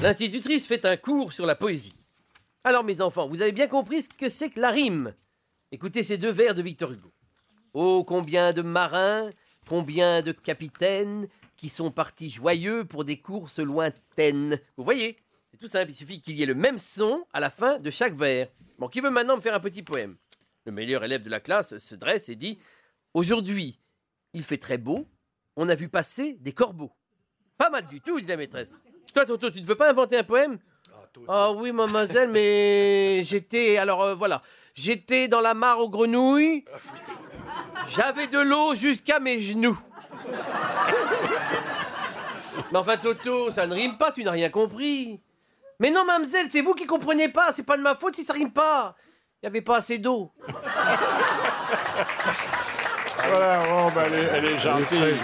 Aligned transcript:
L'institutrice 0.00 0.64
fait 0.64 0.84
un 0.84 0.96
cours 0.96 1.32
sur 1.32 1.44
la 1.44 1.56
poésie. 1.56 1.96
Alors 2.62 2.84
mes 2.84 3.00
enfants, 3.00 3.26
vous 3.26 3.42
avez 3.42 3.50
bien 3.50 3.66
compris 3.66 4.02
ce 4.02 4.08
que 4.08 4.28
c'est 4.28 4.48
que 4.48 4.60
la 4.60 4.70
rime. 4.70 5.12
Écoutez 5.72 6.04
ces 6.04 6.16
deux 6.16 6.30
vers 6.30 6.54
de 6.54 6.62
Victor 6.62 6.92
Hugo. 6.92 7.10
Oh, 7.72 8.04
combien 8.04 8.52
de 8.52 8.62
marins, 8.62 9.30
combien 9.68 10.22
de 10.22 10.30
capitaines 10.30 11.26
qui 11.56 11.68
sont 11.68 11.90
partis 11.90 12.30
joyeux 12.30 12.84
pour 12.84 13.04
des 13.04 13.18
courses 13.18 13.58
lointaines. 13.58 14.60
Vous 14.76 14.84
voyez, 14.84 15.16
c'est 15.50 15.56
tout 15.56 15.66
simple, 15.66 15.90
il 15.90 15.96
suffit 15.96 16.22
qu'il 16.22 16.38
y 16.38 16.44
ait 16.44 16.46
le 16.46 16.54
même 16.54 16.78
son 16.78 17.26
à 17.32 17.40
la 17.40 17.50
fin 17.50 17.80
de 17.80 17.90
chaque 17.90 18.14
vers. 18.14 18.48
Bon, 18.78 18.86
qui 18.86 19.00
veut 19.00 19.10
maintenant 19.10 19.34
me 19.34 19.42
faire 19.42 19.54
un 19.54 19.60
petit 19.60 19.82
poème? 19.82 20.16
Le 20.64 20.70
meilleur 20.70 21.02
élève 21.02 21.24
de 21.24 21.30
la 21.30 21.40
classe 21.40 21.76
se 21.76 21.94
dresse 21.96 22.28
et 22.28 22.36
dit 22.36 22.60
Aujourd'hui, 23.14 23.80
il 24.32 24.44
fait 24.44 24.58
très 24.58 24.78
beau, 24.78 25.08
on 25.56 25.68
a 25.68 25.74
vu 25.74 25.88
passer 25.88 26.36
des 26.38 26.52
corbeaux. 26.52 26.92
Pas 27.56 27.68
mal 27.68 27.88
du 27.88 28.00
tout, 28.00 28.20
dit 28.20 28.28
la 28.28 28.36
maîtresse. 28.36 28.80
Toi, 29.18 29.26
Toto, 29.26 29.50
tu 29.50 29.60
ne 29.60 29.66
veux 29.66 29.74
pas 29.74 29.90
inventer 29.90 30.16
un 30.16 30.22
poème 30.22 30.58
Ah 31.26 31.50
oui, 31.50 31.72
mademoiselle, 31.72 32.28
mais 32.28 33.20
j'étais. 33.24 33.76
Alors 33.76 34.00
euh, 34.00 34.14
voilà. 34.14 34.42
J'étais 34.76 35.26
dans 35.26 35.40
la 35.40 35.54
mare 35.54 35.80
aux 35.80 35.88
grenouilles. 35.88 36.64
J'avais 37.90 38.28
de 38.28 38.38
l'eau 38.38 38.76
jusqu'à 38.76 39.18
mes 39.18 39.42
genoux. 39.42 39.76
Mais 42.70 42.78
enfin, 42.78 42.96
Toto, 42.96 43.50
ça 43.50 43.66
ne 43.66 43.74
rime 43.74 43.98
pas, 43.98 44.12
tu 44.12 44.22
n'as 44.22 44.30
rien 44.30 44.50
compris. 44.50 45.20
Mais 45.80 45.90
non, 45.90 46.04
mademoiselle, 46.04 46.46
c'est 46.48 46.60
vous 46.60 46.74
qui 46.74 46.86
comprenez 46.86 47.28
pas, 47.28 47.52
c'est 47.52 47.66
pas 47.66 47.76
de 47.76 47.82
ma 47.82 47.96
faute 47.96 48.14
si 48.14 48.22
ça 48.22 48.34
rime 48.34 48.52
pas. 48.52 48.94
Il 49.42 49.46
n'y 49.46 49.48
avait 49.48 49.62
pas 49.62 49.78
assez 49.78 49.98
d'eau. 49.98 50.30
Voilà, 53.30 53.66
bon, 53.66 53.90
bah, 53.96 54.04
elle 54.06 54.14
est, 54.14 54.28
elle 54.32 54.44
est 54.44 54.58
gentille. 54.60 55.16